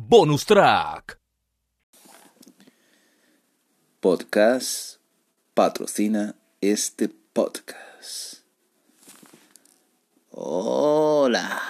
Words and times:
Bonus 0.00 0.46
track. 0.46 1.18
Podcast 3.98 5.00
patrocina 5.54 6.36
este 6.60 7.08
podcast. 7.08 8.44
Hola. 10.30 11.60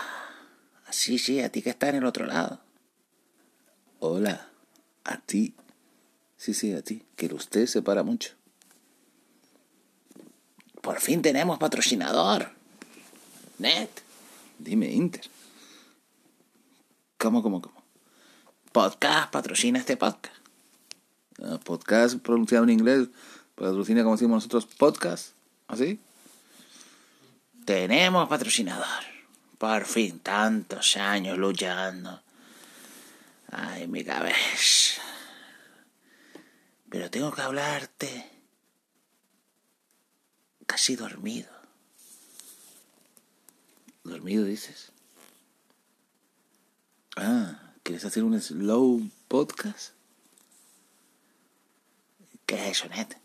Sí, 0.90 1.18
sí, 1.18 1.40
a 1.40 1.48
ti 1.48 1.62
que 1.62 1.70
está 1.70 1.88
en 1.88 1.96
el 1.96 2.04
otro 2.04 2.26
lado. 2.26 2.60
Hola. 3.98 4.50
A 5.04 5.20
ti. 5.20 5.54
Sí, 6.36 6.52
sí, 6.52 6.74
a 6.74 6.82
ti. 6.82 7.06
Que 7.16 7.32
usted 7.32 7.66
se 7.66 7.80
para 7.80 8.02
mucho. 8.02 8.34
Por 10.82 11.00
fin 11.00 11.22
tenemos 11.22 11.58
patrocinador. 11.58 12.50
Net. 13.56 13.88
Dime, 14.58 14.90
Inter. 14.90 15.24
¿Cómo, 17.16 17.42
cómo, 17.42 17.62
cómo? 17.62 17.77
Podcast 18.78 19.32
patrocina 19.32 19.80
este 19.80 19.96
podcast. 19.96 20.36
Ah, 21.42 21.58
podcast 21.58 22.16
pronunciado 22.20 22.62
en 22.62 22.70
inglés 22.70 23.08
patrocina 23.56 24.04
como 24.04 24.14
decimos 24.14 24.36
nosotros 24.36 24.66
podcast. 24.66 25.32
¿Así? 25.66 25.98
Tenemos 27.64 28.28
patrocinador. 28.28 28.86
Por 29.58 29.84
fin, 29.84 30.20
tantos 30.20 30.96
años 30.96 31.36
luchando. 31.38 32.22
Ay, 33.50 33.88
mi 33.88 34.04
cabeza. 34.04 35.02
Pero 36.88 37.10
tengo 37.10 37.32
que 37.32 37.42
hablarte 37.42 38.30
casi 40.68 40.94
dormido. 40.94 41.50
¿Dormido 44.04 44.44
dices? 44.44 44.92
Ah, 47.16 47.67
¿quieres 47.88 48.04
hacer 48.04 48.22
un 48.22 48.38
slow 48.38 49.00
podcast? 49.28 49.94
¿Qué 52.44 52.56
es 52.56 52.72
eso, 52.72 52.86
Net? 52.90 53.16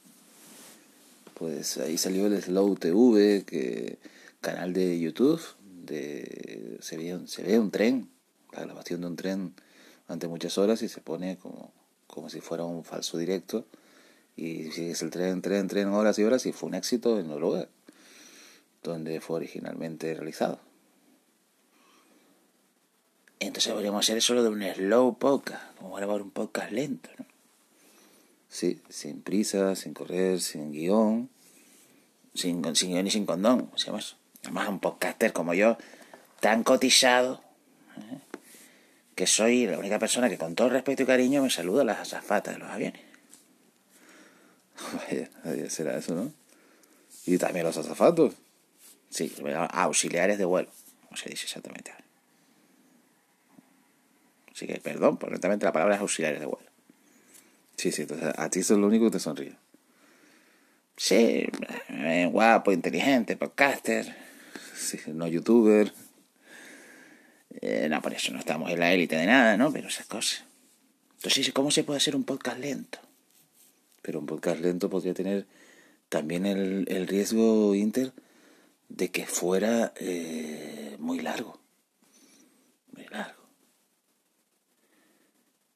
Pues 1.34 1.78
ahí 1.80 1.98
salió 1.98 2.28
el 2.28 2.42
Slow 2.42 2.78
TV, 2.78 3.44
que 3.46 3.98
canal 4.40 4.72
de 4.72 4.98
YouTube, 5.02 5.42
de 5.66 6.78
se 6.80 6.96
ve, 6.96 7.14
un, 7.14 7.28
se 7.28 7.44
ve 7.44 7.60
un 7.60 7.72
tren, 7.72 8.10
la 8.54 8.62
grabación 8.62 9.02
de 9.02 9.08
un 9.08 9.18
tren 9.18 9.54
ante 10.08 10.30
muchas 10.30 10.58
horas 10.58 10.82
y 10.82 10.88
se 10.88 11.02
pone 11.02 11.38
como, 11.38 11.74
como 12.08 12.30
si 12.30 12.40
fuera 12.40 12.64
un 12.64 12.86
falso 12.86 13.18
directo 13.18 13.66
y 14.38 14.72
sigues 14.72 15.02
el 15.02 15.10
tren, 15.10 15.42
tren, 15.42 15.68
tren, 15.68 15.90
horas 15.90 16.18
y 16.20 16.24
horas 16.24 16.46
y 16.46 16.54
fue 16.54 16.70
un 16.70 16.76
éxito 16.76 17.20
en 17.20 17.28
Noruega, 17.28 17.68
donde 18.82 19.20
fue 19.20 19.36
originalmente 19.36 20.14
realizado. 20.14 20.62
Entonces 23.48 23.74
podríamos 23.74 24.06
hacer 24.06 24.18
eso 24.18 24.42
de 24.42 24.50
un 24.50 24.64
slow 24.64 25.18
podcast, 25.18 25.76
como 25.78 25.96
grabar 25.96 26.22
un 26.22 26.32
podcast 26.32 26.72
lento, 26.72 27.10
¿no? 27.18 27.26
Sí, 28.48 28.82
sin 28.88 29.22
prisa, 29.22 29.76
sin 29.76 29.94
correr, 29.94 30.40
sin 30.40 30.72
guion, 30.72 31.30
sin, 32.34 32.64
sin 32.76 32.92
guion 32.92 33.08
y 33.08 33.12
sin 33.12 33.26
condón, 33.26 33.70
¿se 33.76 33.88
llama 33.88 34.00
eso? 34.00 34.16
Además, 34.44 34.70
un 34.70 34.80
podcaster 34.80 35.34
como 35.34 35.54
yo, 35.54 35.78
tan 36.40 36.64
cotizado, 36.64 37.44
¿eh? 37.98 38.20
que 39.16 39.28
soy 39.28 39.68
la 39.68 39.78
única 39.78 40.00
persona 40.00 40.30
que 40.30 40.38
con 40.38 40.56
todo 40.56 40.70
respeto 40.70 41.04
y 41.04 41.06
cariño 41.06 41.44
me 41.44 41.50
saluda 41.50 41.82
a 41.82 41.86
las 41.86 42.00
azafatas 42.00 42.54
de 42.54 42.60
los 42.60 42.70
aviones. 42.70 43.02
Vaya, 45.44 45.70
será 45.70 45.98
eso, 45.98 46.16
¿no? 46.16 46.32
Y 47.26 47.38
también 47.38 47.66
los 47.66 47.78
azafatos. 47.78 48.36
Sí, 49.10 49.34
auxiliares 49.72 50.38
de 50.38 50.46
vuelo, 50.46 50.70
no 51.12 51.18
se 51.18 51.30
dice 51.30 51.46
exactamente. 51.46 52.03
Así 54.54 54.68
que, 54.68 54.80
perdón, 54.80 55.18
correctamente 55.18 55.66
la 55.66 55.74
palabra 55.74 55.96
es 55.96 56.02
auxiliares 56.02 56.40
de 56.40 56.46
vuelo. 56.46 56.70
Sí, 57.76 57.92
sí, 57.92 58.04
entonces 58.04 58.34
a 58.38 58.50
ti 58.50 58.60
eso 58.60 58.76
es 58.76 58.80
lo 58.80 58.88
único 58.88 59.06
que 59.06 59.12
te 59.12 59.20
sonríe. 59.20 59.56
Sí, 60.96 61.48
guapo, 62.32 62.72
inteligente, 62.72 63.36
podcaster, 63.36 64.16
sí, 64.76 65.00
no 65.08 65.28
youtuber. 65.28 65.92
Eh, 67.62 67.88
no, 67.90 68.02
por 68.02 68.14
eso 68.14 68.32
no 68.32 68.40
estamos 68.40 68.72
en 68.72 68.80
la 68.80 68.94
élite 68.94 69.16
de 69.16 69.26
nada, 69.26 69.58
¿no? 69.58 69.72
Pero 69.72 69.88
esas 69.88 70.06
cosas. 70.06 70.44
Entonces, 71.16 71.52
¿cómo 71.54 71.72
se 71.72 71.84
puede 71.84 71.98
hacer 71.98 72.16
un 72.16 72.24
podcast 72.24 72.60
lento? 72.60 73.00
Pero 74.02 74.20
un 74.20 74.26
podcast 74.26 74.60
lento 74.60 74.90
podría 74.90 75.14
tener 75.14 75.48
también 76.10 76.46
el, 76.46 76.86
el 76.90 77.08
riesgo, 77.08 77.74
Inter, 77.74 78.12
de 78.90 79.10
que 79.10 79.26
fuera 79.26 79.94
eh, 79.96 80.96
muy 81.00 81.20
largo. 81.22 81.60
Muy 82.92 83.06
largo. 83.08 83.43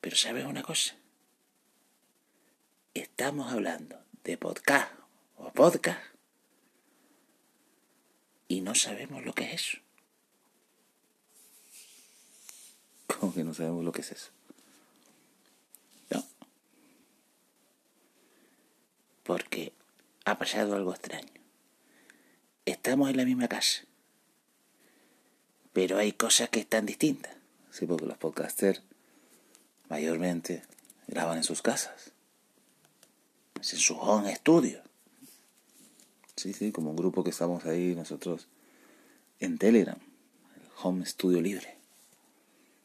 Pero 0.08 0.16
¿sabes 0.16 0.46
una 0.46 0.64
cosa? 0.64 0.96
Estamos 2.94 3.52
hablando 3.52 4.00
de 4.24 4.38
podcast 4.38 4.90
o 5.36 5.52
podcast 5.52 6.00
y 8.48 8.62
no 8.62 8.74
sabemos 8.74 9.26
lo 9.26 9.34
que 9.34 9.44
es 9.44 9.54
eso. 9.56 9.78
¿Cómo 13.20 13.34
que 13.34 13.44
no 13.44 13.54
sabemos 13.54 13.84
lo 13.84 13.92
que 13.92 14.00
es 14.00 14.14
eso? 14.14 14.32
No. 16.10 16.26
Porque 19.24 19.74
ha 20.24 20.38
pasado 20.38 20.78
algo 20.78 20.94
extraño. 20.94 21.34
Estamos 22.64 23.10
en 23.10 23.18
la 23.18 23.26
misma 23.26 23.50
casa, 23.50 23.84
pero 25.74 25.98
hay 25.98 26.14
cosas 26.14 26.48
que 26.48 26.62
están 26.62 26.86
distintas. 26.86 27.36
Sí, 27.72 27.86
porque 27.86 28.06
los 28.06 28.18
podcasters 28.18 28.84
mayormente 29.90 30.64
graban 31.08 31.38
en 31.38 31.44
sus 31.44 31.62
casas, 31.62 32.12
en 33.56 33.64
su 33.64 33.98
home 33.98 34.36
studio. 34.36 34.82
Sí, 36.36 36.54
sí, 36.54 36.72
como 36.72 36.92
un 36.92 36.96
grupo 36.96 37.24
que 37.24 37.32
estamos 37.32 37.66
ahí 37.66 37.96
nosotros 37.96 38.48
en 39.40 39.58
Telegram, 39.58 39.98
el 40.56 40.70
Home 40.82 41.06
Studio 41.06 41.42
Libre. 41.42 41.78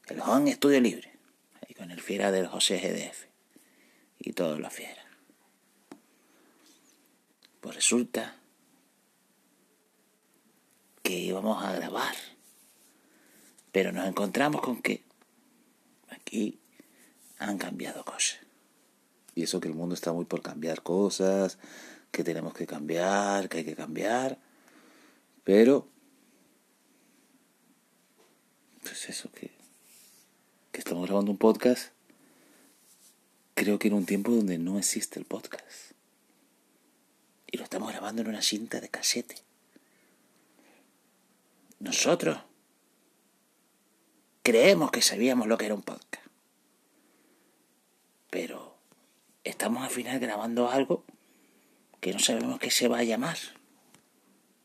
El 0.08 0.20
Home 0.20 0.52
Studio 0.52 0.80
Libre, 0.80 1.12
ahí 1.60 1.74
con 1.74 1.90
el 1.90 2.00
fiera 2.00 2.30
del 2.30 2.46
José 2.46 2.78
GDF 2.78 3.26
y 4.18 4.32
todos 4.32 4.58
los 4.58 4.72
fieras. 4.72 5.04
Pues 7.60 7.76
resulta 7.76 8.36
que 11.02 11.18
íbamos 11.18 11.62
a 11.64 11.72
grabar, 11.72 12.14
pero 13.70 13.92
nos 13.92 14.06
encontramos 14.06 14.60
con 14.62 14.82
que 14.82 15.04
aquí 16.08 16.58
han 17.48 17.58
cambiado 17.58 18.04
cosas. 18.04 18.38
Y 19.34 19.44
eso 19.44 19.60
que 19.60 19.68
el 19.68 19.74
mundo 19.74 19.94
está 19.94 20.12
muy 20.12 20.24
por 20.24 20.42
cambiar 20.42 20.82
cosas, 20.82 21.58
que 22.10 22.22
tenemos 22.24 22.54
que 22.54 22.66
cambiar, 22.66 23.48
que 23.48 23.58
hay 23.58 23.64
que 23.64 23.74
cambiar. 23.74 24.38
Pero, 25.44 25.88
pues 28.82 29.08
eso, 29.08 29.30
que, 29.32 29.50
que 30.70 30.78
estamos 30.78 31.06
grabando 31.06 31.30
un 31.30 31.38
podcast, 31.38 31.92
creo 33.54 33.78
que 33.78 33.88
en 33.88 33.94
un 33.94 34.06
tiempo 34.06 34.32
donde 34.32 34.58
no 34.58 34.78
existe 34.78 35.18
el 35.18 35.24
podcast. 35.24 35.92
Y 37.50 37.58
lo 37.58 37.64
estamos 37.64 37.90
grabando 37.90 38.22
en 38.22 38.28
una 38.28 38.42
cinta 38.42 38.80
de 38.80 38.88
casete. 38.88 39.36
Nosotros 41.80 42.38
creemos 44.42 44.90
que 44.90 45.02
sabíamos 45.02 45.48
lo 45.48 45.58
que 45.58 45.66
era 45.66 45.74
un 45.74 45.82
podcast. 45.82 46.21
Pero 48.32 48.78
estamos 49.44 49.84
al 49.84 49.90
final 49.90 50.18
grabando 50.18 50.70
algo 50.70 51.04
que 52.00 52.14
no 52.14 52.18
sabemos 52.18 52.58
qué 52.58 52.70
se 52.70 52.88
va 52.88 53.00
a 53.00 53.04
llamar. 53.04 53.36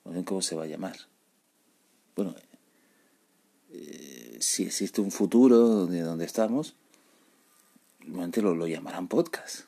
No 0.06 0.24
cómo 0.24 0.42
se 0.42 0.56
va 0.56 0.64
a 0.64 0.68
llamar. 0.68 0.96
Bueno, 2.16 2.34
eh, 3.74 4.38
si 4.40 4.64
existe 4.64 5.02
un 5.02 5.12
futuro 5.12 5.58
donde, 5.58 6.00
donde 6.00 6.24
estamos, 6.24 6.76
normalmente 8.00 8.42
lo, 8.42 8.56
lo 8.56 8.68
llamarán 8.68 9.10
podcast. 9.10 9.66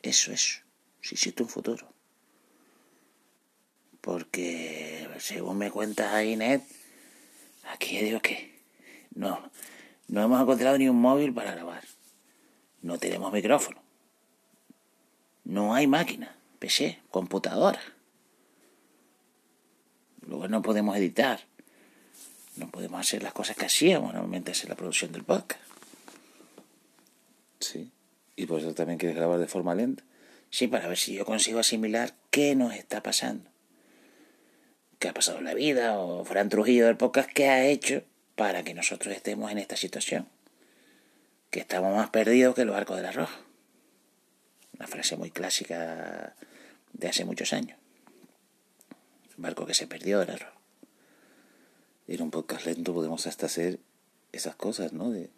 Eso 0.00 0.32
es, 0.32 0.62
si 1.02 1.14
existe 1.14 1.42
un 1.42 1.50
futuro. 1.50 1.86
Porque, 4.00 5.06
según 5.18 5.58
me 5.58 5.70
cuenta 5.70 6.24
Inet, 6.24 6.62
aquí 7.64 7.98
digo 7.98 8.20
que 8.20 8.58
no, 9.14 9.38
no 10.08 10.22
hemos 10.22 10.40
encontrado 10.40 10.78
ni 10.78 10.88
un 10.88 10.98
móvil 10.98 11.34
para 11.34 11.52
grabar. 11.52 11.91
No 12.82 12.98
tenemos 12.98 13.32
micrófono. 13.32 13.80
No 15.44 15.74
hay 15.74 15.86
máquina, 15.86 16.36
PC, 16.58 17.00
computadora. 17.10 17.80
Luego 20.26 20.48
no 20.48 20.62
podemos 20.62 20.96
editar. 20.96 21.40
No 22.56 22.68
podemos 22.70 23.00
hacer 23.00 23.22
las 23.22 23.32
cosas 23.32 23.56
que 23.56 23.66
hacíamos 23.66 24.12
normalmente 24.12 24.52
hacer 24.52 24.68
la 24.68 24.76
producción 24.76 25.12
del 25.12 25.24
podcast. 25.24 25.62
Sí. 27.60 27.90
Y 28.36 28.46
por 28.46 28.60
eso 28.60 28.74
también 28.74 28.98
quieres 28.98 29.16
grabar 29.16 29.38
de 29.38 29.46
forma 29.46 29.74
lenta. 29.74 30.04
Sí, 30.50 30.68
para 30.68 30.88
ver 30.88 30.98
si 30.98 31.14
yo 31.14 31.24
consigo 31.24 31.60
asimilar 31.60 32.14
qué 32.30 32.54
nos 32.54 32.74
está 32.74 33.02
pasando. 33.02 33.50
¿Qué 34.98 35.08
ha 35.08 35.14
pasado 35.14 35.38
en 35.38 35.44
la 35.44 35.54
vida? 35.54 35.98
O 35.98 36.24
Fran 36.24 36.48
Trujillo 36.48 36.86
del 36.86 36.96
podcast, 36.96 37.30
¿qué 37.32 37.48
ha 37.48 37.66
hecho 37.66 38.04
para 38.36 38.62
que 38.62 38.74
nosotros 38.74 39.14
estemos 39.14 39.50
en 39.50 39.58
esta 39.58 39.76
situación. 39.76 40.28
Que 41.52 41.60
estamos 41.60 41.94
más 41.94 42.08
perdidos 42.08 42.54
que 42.54 42.64
los 42.64 42.74
arcos 42.74 42.96
del 42.96 43.04
arroz. 43.04 43.28
Una 44.74 44.86
frase 44.86 45.18
muy 45.18 45.30
clásica 45.30 46.34
de 46.94 47.08
hace 47.08 47.26
muchos 47.26 47.52
años. 47.52 47.78
Un 49.36 49.42
barco 49.42 49.66
que 49.66 49.74
se 49.74 49.86
perdió 49.86 50.18
del 50.20 50.30
arroz. 50.30 50.54
En 52.08 52.22
un 52.22 52.30
podcast 52.30 52.64
lento 52.64 52.94
podemos 52.94 53.26
hasta 53.26 53.44
hacer 53.44 53.80
esas 54.32 54.56
cosas, 54.56 54.94
¿no? 54.94 55.10
De 55.10 55.28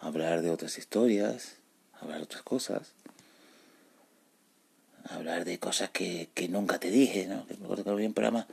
hablar 0.00 0.42
de 0.42 0.50
otras 0.50 0.78
historias, 0.78 1.56
hablar 2.00 2.18
de 2.18 2.24
otras 2.24 2.42
cosas, 2.42 2.92
hablar 5.08 5.44
de 5.44 5.58
cosas 5.58 5.90
que, 5.90 6.28
que 6.34 6.48
nunca 6.48 6.78
te 6.78 6.92
dije, 6.92 7.26
¿no? 7.26 7.44
Me 7.58 7.64
acuerdo 7.64 7.82
que 7.82 7.90
había 7.90 8.06
un 8.06 8.14
programa 8.14 8.46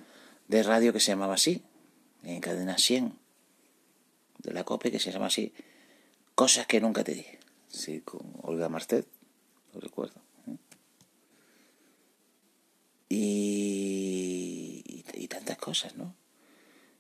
de 0.48 0.64
radio 0.64 0.92
que 0.92 1.00
se 1.00 1.12
llamaba 1.12 1.36
así, 1.36 1.62
en 2.24 2.42
Cadena 2.42 2.80
100, 2.80 3.14
de 4.40 4.54
la 4.54 4.64
COPE, 4.64 4.92
que 4.92 5.00
se 5.00 5.12
llama 5.12 5.28
así, 5.28 5.54
Cosas 6.36 6.68
que 6.68 6.82
nunca 6.82 7.04
te 7.06 7.14
dije. 7.14 7.40
Sí, 7.70 8.02
con 8.02 8.22
Olga 8.42 8.68
Marsted, 8.68 9.06
lo 9.74 9.80
recuerdo. 9.80 10.22
¿eh? 10.48 10.58
Y, 13.08 15.06
y, 15.14 15.28
tantas 15.28 15.58
cosas, 15.58 15.96
¿no? 15.96 16.14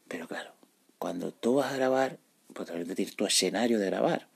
Pero 0.07 0.27
claro, 0.27 0.53
cuando 0.99 1.33
tú 1.33 1.55
vas 1.55 1.73
a 1.73 1.75
grabar, 1.75 2.17
pues 2.53 2.67
también 2.67 2.87
decir 2.87 3.13
tu 3.15 3.25
escenario 3.25 3.77
de 3.77 3.87
grabar. 3.87 4.29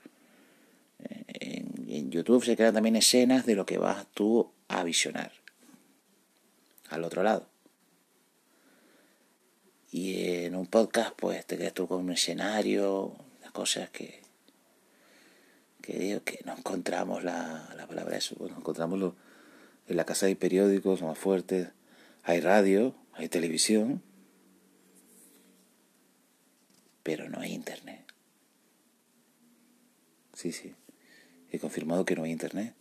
En, 1.28 1.86
en, 1.88 2.12
YouTube 2.12 2.44
se 2.44 2.58
crean 2.58 2.74
también 2.74 2.98
escenas 2.98 3.46
de 3.46 3.56
lo 3.56 3.66
que 3.66 3.78
vas 3.78 4.06
tú 4.14 4.52
a 4.68 4.84
visionar. 4.84 5.32
Al 6.90 7.06
otro 7.06 7.24
lado. 7.24 7.48
Y 9.92 10.44
en 10.44 10.56
un 10.56 10.68
podcast, 10.68 11.16
pues 11.16 11.46
te 11.46 11.58
quedas 11.58 11.74
tú 11.74 11.88
con 11.88 12.00
un 12.00 12.12
escenario, 12.12 13.16
las 13.42 13.52
cosas 13.52 13.90
que, 13.90 14.29
que 15.82 15.98
digo 15.98 16.24
que 16.24 16.40
no 16.46 16.56
encontramos 16.56 17.24
la, 17.24 17.74
la 17.76 17.88
palabra 17.88 18.18
eso, 18.18 18.36
pues 18.36 18.52
encontramos 18.52 19.00
lo, 19.00 19.16
en 19.88 19.98
la 19.98 20.06
casa 20.06 20.26
hay 20.26 20.36
periódicos 20.36 21.02
más 21.02 21.18
fuertes, 21.18 21.70
hay 22.24 22.42
radio, 22.42 22.96
hay 23.14 23.30
televisión, 23.30 24.02
pero 27.04 27.30
no 27.30 27.40
hay 27.40 27.54
internet. 27.54 28.06
Sí, 30.34 30.52
sí, 30.52 30.76
he 31.52 31.60
confirmado 31.60 32.06
que 32.06 32.16
no 32.16 32.24
hay 32.24 32.32
internet. 32.32 32.74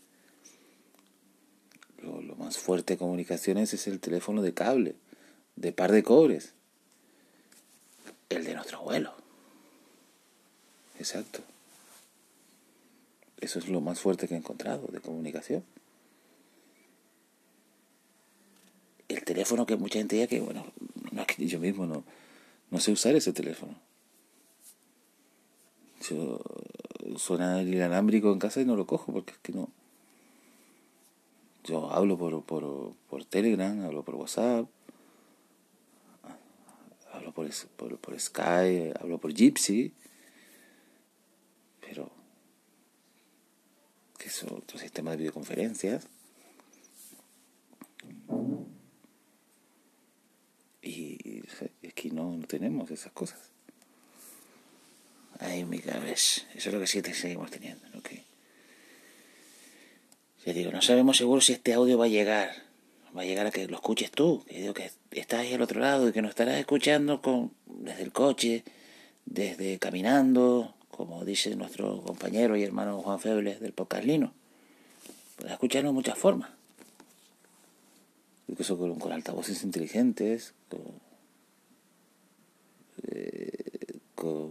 Lo, 2.02 2.22
lo 2.22 2.36
más 2.36 2.58
fuerte 2.58 2.94
de 2.94 2.98
comunicaciones 2.98 3.74
es 3.74 3.86
el 3.88 3.98
teléfono 3.98 4.42
de 4.42 4.54
cable, 4.54 4.94
de 5.56 5.72
par 5.72 5.90
de 5.90 6.02
cobres 6.02 6.54
el 8.28 8.44
de 8.44 8.54
nuestro 8.54 8.78
abuelo. 8.78 9.14
Exacto. 10.98 11.40
Eso 13.40 13.58
es 13.58 13.68
lo 13.68 13.80
más 13.80 14.00
fuerte 14.00 14.26
que 14.26 14.34
he 14.34 14.38
encontrado 14.38 14.88
de 14.88 15.00
comunicación. 15.00 15.64
El 19.08 19.24
teléfono 19.24 19.64
que 19.64 19.76
mucha 19.76 19.98
gente 19.98 20.16
dice 20.16 20.28
que, 20.28 20.40
bueno, 20.40 20.66
no 21.12 21.22
es 21.22 21.26
que 21.28 21.46
yo 21.46 21.58
mismo 21.60 21.86
no, 21.86 22.04
no 22.70 22.80
sé 22.80 22.92
usar 22.92 23.14
ese 23.14 23.32
teléfono. 23.32 23.74
Yo 26.08 26.40
suena 27.16 27.60
el 27.60 27.74
inalámbrico 27.74 28.32
en 28.32 28.38
casa 28.38 28.60
y 28.60 28.64
no 28.64 28.76
lo 28.76 28.86
cojo 28.86 29.12
porque 29.12 29.32
es 29.32 29.38
que 29.38 29.52
no. 29.52 29.68
Yo 31.64 31.90
hablo 31.92 32.16
por, 32.16 32.42
por, 32.44 32.94
por 33.10 33.24
Telegram, 33.24 33.84
hablo 33.84 34.02
por 34.02 34.14
WhatsApp, 34.14 34.66
hablo 37.12 37.32
por, 37.32 37.48
por, 37.76 37.98
por 37.98 38.18
Sky, 38.18 38.92
hablo 38.98 39.18
por 39.18 39.34
Gypsy, 39.34 39.92
pero 41.80 42.10
que 44.28 44.46
es 44.46 44.52
otro 44.52 44.78
sistema 44.78 45.12
de 45.12 45.16
videoconferencias. 45.16 46.06
Y 50.82 51.42
es 51.82 51.94
que 51.94 52.10
no, 52.10 52.36
no 52.36 52.46
tenemos 52.46 52.90
esas 52.90 53.12
cosas. 53.12 53.38
Ay, 55.38 55.64
mi 55.64 55.78
cabeza. 55.78 56.42
Eso 56.54 56.68
es 56.68 56.74
lo 56.74 56.80
que 56.80 56.86
sí 56.86 57.00
te 57.00 57.14
seguimos 57.14 57.50
teniendo. 57.50 57.88
¿no? 57.90 58.02
Que, 58.02 58.24
ya 60.44 60.52
digo, 60.52 60.72
no 60.72 60.82
sabemos 60.82 61.16
seguro 61.16 61.40
si 61.40 61.52
este 61.52 61.72
audio 61.72 61.98
va 61.98 62.06
a 62.06 62.08
llegar 62.08 62.68
va 63.16 63.22
a 63.22 63.24
llegar 63.24 63.46
a 63.46 63.50
que 63.50 63.66
lo 63.66 63.76
escuches 63.76 64.10
tú, 64.10 64.44
que 64.46 64.60
digo 64.60 64.74
que 64.74 64.90
estás 65.12 65.40
ahí 65.40 65.54
al 65.54 65.62
otro 65.62 65.80
lado 65.80 66.08
y 66.08 66.12
que 66.12 66.20
nos 66.20 66.28
estarás 66.28 66.58
escuchando 66.58 67.22
con, 67.22 67.54
desde 67.66 68.02
el 68.02 68.12
coche, 68.12 68.64
desde 69.24 69.78
caminando, 69.78 70.74
como 70.98 71.24
dice 71.24 71.54
nuestro 71.54 72.02
compañero 72.02 72.56
y 72.56 72.64
hermano 72.64 73.00
Juan 73.00 73.20
Febles 73.20 73.60
del 73.60 73.72
podcast 73.72 74.02
Lino. 74.02 74.34
Podrás 75.36 75.52
escucharnos 75.52 75.90
de 75.90 75.94
muchas 75.94 76.18
formas. 76.18 76.50
Incluso 78.48 78.76
con, 78.76 78.98
con 78.98 79.12
altavoces 79.12 79.62
inteligentes, 79.62 80.54
con, 80.68 80.80
eh, 83.12 84.00
con, 84.16 84.50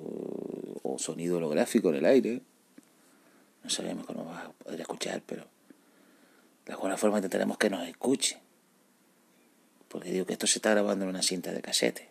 o 0.83 0.95
sonido 0.97 1.35
holográfico 1.35 1.89
en 1.89 1.95
el 1.95 2.05
aire. 2.05 2.41
No 3.65 3.69
sabemos 3.69 4.05
cómo 4.05 4.23
vas 4.23 4.45
a 4.45 4.51
poder 4.51 4.79
escuchar, 4.79 5.21
pero 5.25 5.43
de 6.65 6.71
alguna 6.71 6.95
forma 6.95 7.17
intentaremos 7.17 7.57
que 7.57 7.69
nos 7.69 7.85
escuche 7.85 8.39
porque 9.89 10.11
digo 10.11 10.25
que 10.25 10.33
esto 10.33 10.47
se 10.47 10.59
está 10.59 10.71
grabando 10.71 11.03
en 11.03 11.09
una 11.09 11.23
cinta 11.23 11.51
de 11.51 11.61
casete, 11.61 12.07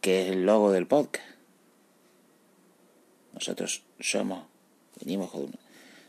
que 0.00 0.22
es 0.22 0.28
el 0.30 0.46
logo 0.46 0.70
del 0.70 0.86
podcast. 0.86 1.35
Nosotros 3.36 3.84
somos, 4.00 4.46
venimos 4.98 5.30
con 5.30 5.52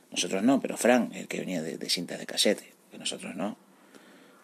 nosotros 0.10 0.42
no, 0.42 0.60
pero 0.60 0.78
Fran, 0.78 1.14
el 1.14 1.28
que 1.28 1.42
venía 1.42 1.62
de, 1.62 1.78
de 1.78 1.90
cintas 1.90 2.18
de 2.18 2.26
casete, 2.26 2.74
que 2.90 2.98
nosotros 2.98 3.36
no. 3.36 3.58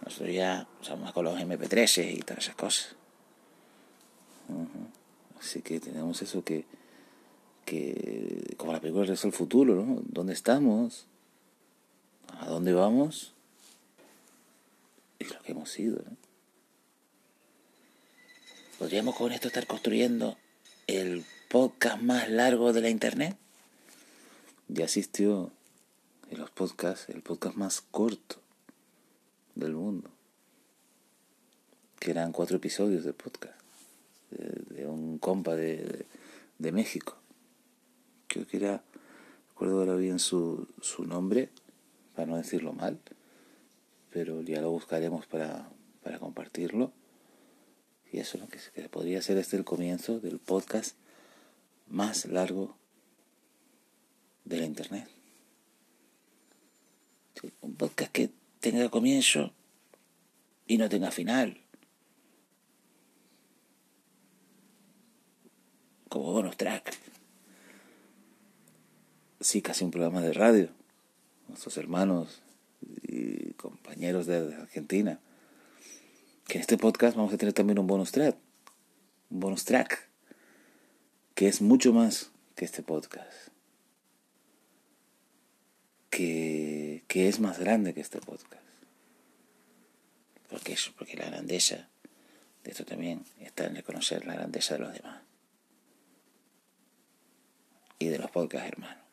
Nosotros 0.03 0.35
ya 0.35 0.67
somos 0.81 1.11
con 1.13 1.23
los 1.23 1.39
MP3 1.39 2.13
y 2.13 2.19
todas 2.19 2.43
esas 2.43 2.55
cosas. 2.55 2.95
Así 5.39 5.61
que 5.61 5.79
tenemos 5.79 6.21
eso 6.21 6.43
que, 6.43 6.65
que, 7.65 8.53
como 8.57 8.73
la 8.73 8.81
película 8.81 9.05
Rezo 9.05 9.27
el 9.27 9.33
Futuro, 9.33 9.75
¿no? 9.75 10.01
¿Dónde 10.05 10.33
estamos? 10.33 11.07
¿A 12.39 12.47
dónde 12.47 12.73
vamos? 12.73 13.33
lo 15.19 15.41
que 15.41 15.53
hemos 15.53 15.69
sido. 15.69 16.03
¿Podríamos 18.77 19.15
con 19.15 19.31
esto 19.31 19.47
estar 19.47 19.65
construyendo 19.67 20.37
el 20.87 21.23
podcast 21.53 22.01
más 22.01 22.31
largo 22.31 22.73
de 22.73 22.81
la 22.81 22.89
internet? 22.89 23.37
Ya 24.69 24.85
asistió 24.85 25.51
en 26.31 26.39
los 26.39 26.49
podcasts, 26.49 27.09
el 27.09 27.21
podcast 27.21 27.55
más 27.55 27.81
corto 27.81 28.37
del 29.53 29.73
mundo, 29.75 30.09
que 31.99 32.09
eran 32.09 32.31
cuatro 32.31 32.57
episodios 32.57 33.03
de 33.03 33.13
podcast, 33.13 33.53
de, 34.31 34.87
un 34.87 35.19
compa 35.19 35.55
de, 35.55 36.07
de, 36.57 36.71
México. 36.71 37.17
Creo 38.29 38.47
que 38.47 38.57
era, 38.57 38.81
recuerdo 39.49 39.77
ahora 39.77 39.93
bien 39.93 40.17
su, 40.17 40.67
su 40.81 41.05
nombre, 41.05 41.49
para 42.15 42.25
no 42.25 42.37
decirlo 42.37 42.73
mal, 42.73 42.97
pero 44.09 44.41
ya 44.41 44.59
lo 44.59 44.71
buscaremos 44.71 45.27
para, 45.27 45.69
para 46.01 46.17
compartirlo. 46.17 46.91
Y 48.11 48.17
eso, 48.17 48.39
¿no? 48.39 48.47
que, 48.47 48.57
que 48.73 48.89
podría 48.89 49.21
ser 49.21 49.37
este 49.37 49.55
el 49.55 49.65
comienzo 49.65 50.19
del 50.19 50.39
podcast 50.39 50.95
más 51.87 52.25
largo 52.25 52.77
de 54.45 54.57
la 54.57 54.65
internet. 54.65 55.09
un 57.61 57.75
podcast 57.75 58.11
que 58.11 58.29
tenga 58.59 58.89
comienzo 58.89 59.51
y 60.65 60.77
no 60.77 60.87
tenga 60.87 61.11
final. 61.11 61.59
Como 66.07 66.31
bonus 66.31 66.55
track. 66.55 66.95
Sí, 69.41 69.61
casi 69.61 69.83
un 69.83 69.91
programa 69.91 70.21
de 70.21 70.31
radio. 70.31 70.69
Nuestros 71.49 71.75
hermanos 71.77 72.41
y 73.01 73.51
compañeros 73.53 74.25
de 74.25 74.55
Argentina, 74.55 75.19
que 76.47 76.57
en 76.57 76.61
este 76.61 76.77
podcast 76.77 77.17
vamos 77.17 77.33
a 77.33 77.37
tener 77.37 77.53
también 77.53 77.79
un 77.79 77.87
bonus 77.87 78.11
track, 78.11 78.37
un 79.29 79.39
bonus 79.39 79.65
track, 79.65 80.07
es 81.47 81.61
mucho 81.61 81.93
más 81.93 82.31
que 82.55 82.65
este 82.65 82.83
podcast, 82.83 83.49
que, 86.09 87.03
es 87.07 87.39
más 87.39 87.59
grande 87.59 87.93
que 87.93 88.01
este 88.01 88.19
podcast. 88.19 88.63
Porque 90.49 90.77
porque 90.97 91.15
la 91.15 91.25
grandeza 91.25 91.89
de 92.63 92.71
esto 92.71 92.85
también 92.85 93.25
está 93.39 93.65
en 93.65 93.75
reconocer 93.75 94.25
la 94.25 94.35
grandeza 94.35 94.75
de 94.75 94.79
los 94.81 94.93
demás 94.93 95.21
y 97.97 98.07
de 98.07 98.19
los 98.19 98.29
podcasts 98.29 98.67
hermanos. 98.67 99.03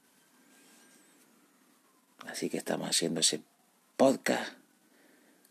Así 2.27 2.51
que 2.51 2.59
estamos 2.59 2.89
haciendo 2.89 3.21
ese 3.21 3.41
podcast, 3.97 4.53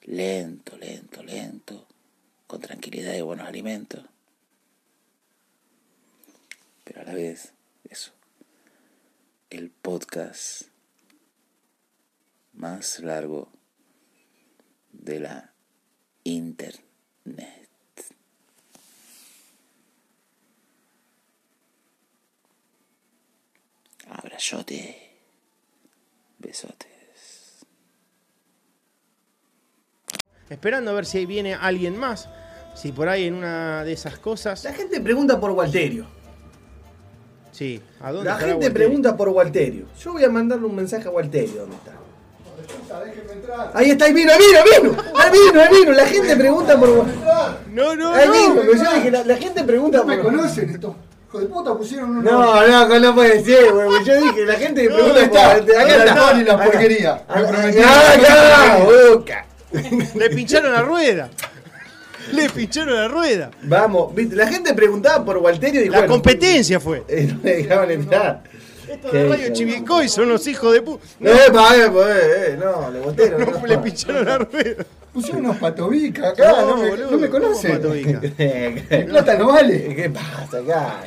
lento, 0.04 0.78
lento, 0.78 1.24
lento, 1.24 1.88
con 2.46 2.62
tranquilidad 2.62 3.16
y 3.16 3.22
buenos 3.22 3.48
alimentos. 3.48 4.04
Pero 6.90 7.02
a 7.02 7.04
la 7.04 7.14
vez, 7.14 7.54
eso, 7.88 8.12
el 9.52 9.70
podcast 9.70 10.64
más 12.54 13.00
largo 13.02 13.52
de 14.92 15.20
la 15.20 15.54
internet. 16.24 17.70
Abrazote. 24.08 25.12
Besotes. 26.40 27.68
Esperando 30.50 30.90
a 30.90 30.96
ver 30.96 31.06
si 31.06 31.20
ahí 31.20 31.28
viene 31.28 31.54
alguien 31.54 32.00
más. 32.00 32.28
Si 32.74 32.92
por 32.92 33.10
ahí 33.10 33.26
en 33.26 33.36
una 33.36 33.84
de 33.84 33.94
esas 33.94 34.18
cosas. 34.18 34.64
La 34.64 34.74
gente 34.74 35.00
pregunta 35.00 35.40
por 35.40 35.52
Walterio. 35.52 36.19
Sí, 37.52 37.82
¿a 38.02 38.12
dónde 38.12 38.30
La 38.30 38.36
gente 38.38 38.54
Walterio? 38.54 38.74
pregunta 38.74 39.18
por 39.18 39.30
Walterio. 39.30 39.86
Yo 40.02 40.14
voy 40.14 40.24
a 40.24 40.30
mandarle 40.30 40.66
un 40.66 40.76
mensaje 40.76 41.08
a 41.08 41.12
Walterio. 41.12 41.62
¿Dónde 41.62 41.76
está? 41.76 41.92
Ahí 43.74 43.92
está, 43.92 44.06
ahí 44.06 44.14
vino, 44.14 44.32
ahí 44.32 44.38
vino, 44.40 44.60
ahí 44.60 44.66
vino, 44.92 45.02
ahí 45.16 45.30
vino, 45.32 45.62
ahí 45.62 45.68
vino. 45.80 45.92
La 45.94 46.06
gente 46.06 46.36
pregunta 46.36 46.80
por 46.80 46.90
Walterio. 46.90 47.24
No, 47.72 47.96
no, 47.96 48.14
Ahí 48.14 48.28
no. 48.28 48.56
pero 48.56 48.74
yo 48.76 48.94
dije, 48.96 49.12
la, 49.12 49.24
la 49.24 49.36
gente 49.38 49.64
pregunta 49.64 49.98
No 50.00 50.06
me 50.06 50.18
por 50.18 50.26
conocen 50.26 50.70
estos. 50.70 50.96
Hijo 51.28 51.40
de 51.42 51.46
puta 51.46 51.76
pusieron 51.78 52.18
un. 52.18 52.24
No, 52.24 52.68
no, 52.68 53.00
no 53.00 53.16
puede 53.16 53.44
ser, 53.44 53.72
güey. 53.72 54.04
Yo 54.04 54.22
dije, 54.22 54.46
la 54.46 54.56
gente 54.56 54.86
pregunta 54.86 55.08
¿Dónde 55.08 55.28
por 55.28 55.38
está? 55.38 55.48
Walterio. 55.50 55.80
Acá 55.80 55.94
Acá 55.94 56.06
está. 56.06 56.34
Ni 56.34 56.44
la 56.44 56.54
Acá. 56.54 56.64
porquería. 56.64 57.22
Me 57.28 57.36
Acá, 57.36 57.48
prometieron. 57.48 57.92
acá, 57.92 58.78
boca. 59.14 59.46
Le 60.16 60.30
pincharon 60.32 60.72
la 60.74 60.82
rueda. 60.82 61.30
Le 62.34 62.50
pincharon 62.50 62.96
la 62.96 63.08
rueda. 63.08 63.52
Vamos, 63.64 64.14
viste, 64.16 64.36
la 64.36 64.48
gente 64.48 64.74
preguntaba 64.74 65.24
por 65.24 65.38
Walterio 65.38 65.82
y 65.82 65.90
La 65.90 66.00
bueno, 66.00 66.14
competencia 66.14 66.80
fue. 66.80 67.04
eh, 67.08 67.28
no 67.32 67.40
me 67.44 67.52
dejaban 67.54 67.92
entrar. 67.92 68.44
Estos 68.90 69.12
de 69.12 69.30
Radio 69.30 69.54
Chivicoy 69.54 70.10
son 70.10 70.30
los 70.30 70.48
hijos 70.48 70.74
de 70.74 70.82
puta. 70.82 71.06
No, 71.20 71.30
eh, 71.30 71.36
pa, 71.54 71.76
eh, 71.76 71.90
pa, 71.90 72.10
eh, 72.10 72.22
eh, 72.48 72.58
no, 72.60 72.90
le 72.90 73.00
Walterio. 73.02 73.38
No, 73.40 73.46
no. 73.60 73.68
le 73.68 73.78
pincharon 73.78 74.26
la 74.26 74.38
rueda. 74.40 74.86
Pusieron 75.14 75.46
unos 75.46 75.58
patovicas 75.58 76.34
acá. 76.34 76.52
No, 76.52 76.68
No, 76.70 76.78
me, 76.78 76.90
boludo, 76.90 77.12
no 77.12 77.18
me 77.18 77.30
¿cómo 77.30 77.46
conocen. 77.46 77.78
plata 79.08 79.36
no 79.38 79.48
vale. 79.48 79.96
¿Qué 79.96 80.10
pasa 80.10 80.58
acá? 80.58 81.00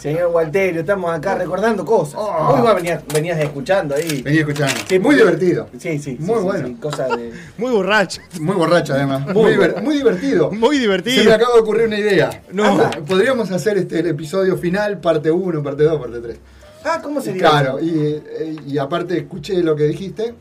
Señor 0.00 0.30
Walterio, 0.32 0.80
estamos 0.80 1.10
acá 1.12 1.34
recordando 1.34 1.84
cosas. 1.84 2.14
Oh. 2.18 2.54
Igual 2.58 2.76
venías, 2.76 3.02
venías 3.12 3.38
escuchando 3.40 3.94
ahí. 3.96 4.22
Vení 4.22 4.38
escuchando. 4.38 4.74
Sí, 4.88 4.98
Muy 4.98 5.16
divertido. 5.16 5.68
Sí, 5.78 5.98
sí. 5.98 6.16
Muy 6.20 6.38
sí, 6.38 6.44
bueno. 6.44 6.68
sí, 6.68 6.74
cosas 6.74 7.08
de. 7.16 7.32
Muy 7.58 7.72
borracho. 7.72 8.20
Muy 8.40 8.54
borracho 8.56 8.94
además. 8.94 9.26
Muy, 9.34 9.52
diver- 9.54 9.82
muy 9.82 9.96
divertido. 9.96 10.50
Muy 10.52 10.76
Se 10.76 10.80
me 10.80 10.80
divertido. 10.80 11.34
acaba 11.34 11.54
de 11.54 11.60
ocurrir 11.60 11.86
una 11.88 11.98
idea. 11.98 12.42
No. 12.52 12.64
Anda, 12.64 12.90
Podríamos 13.06 13.50
hacer 13.50 13.76
este 13.78 13.98
el 13.98 14.06
episodio 14.06 14.56
final, 14.56 14.98
parte 15.00 15.30
1, 15.30 15.62
parte 15.62 15.82
2, 15.84 16.00
parte 16.00 16.20
3. 16.20 16.38
Ah, 16.84 17.00
¿cómo 17.02 17.20
sería? 17.20 17.40
Claro, 17.50 17.80
y, 17.80 18.22
y 18.66 18.78
aparte 18.78 19.18
escuché 19.18 19.62
lo 19.62 19.74
que 19.74 19.84
dijiste 19.84 20.32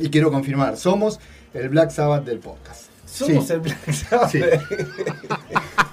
y 0.00 0.10
quiero 0.10 0.30
confirmar. 0.32 0.76
Somos 0.76 1.20
el 1.54 1.68
Black 1.68 1.90
Sabbath 1.90 2.24
del 2.24 2.40
podcast. 2.40 2.86
Somos 3.06 3.46
Sí. 3.46 3.52
el 3.52 3.60
Black 3.60 3.92
Sabbath. 3.92 4.30
Sí. 4.32 4.40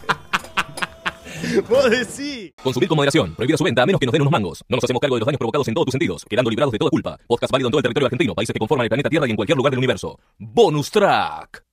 Vos 1.69 1.89
decís. 1.89 2.53
Consumir 2.63 2.89
con 2.89 2.95
moderación. 2.95 3.35
Prohibida 3.35 3.57
su 3.57 3.63
venta 3.63 3.83
a 3.83 3.85
menos 3.85 3.99
que 3.99 4.05
nos 4.05 4.13
den 4.13 4.21
unos 4.21 4.31
mangos. 4.31 4.63
No 4.67 4.75
nos 4.75 4.83
hacemos 4.83 4.99
cargo 4.99 5.15
de 5.15 5.19
los 5.19 5.25
daños 5.25 5.39
provocados 5.39 5.67
en 5.67 5.73
todos 5.73 5.85
tus 5.85 5.93
sentidos, 5.93 6.25
quedando 6.29 6.49
librados 6.49 6.71
de 6.71 6.79
toda 6.79 6.91
culpa. 6.91 7.17
Podcast 7.27 7.51
válido 7.51 7.67
en 7.67 7.71
todo 7.71 7.79
el 7.79 7.83
territorio 7.83 8.07
argentino, 8.07 8.35
países 8.35 8.53
que 8.53 8.59
conforman 8.59 8.85
el 8.85 8.89
planeta 8.89 9.09
Tierra 9.09 9.27
y 9.27 9.31
en 9.31 9.35
cualquier 9.35 9.57
lugar 9.57 9.71
del 9.71 9.79
universo. 9.79 10.19
Bonus 10.37 10.91
track. 10.91 11.68